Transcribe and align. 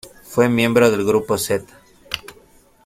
Fue 0.23 0.49
miembro 0.49 0.89
del 0.89 1.05
"Grupo 1.05 1.37
Z". 1.37 1.63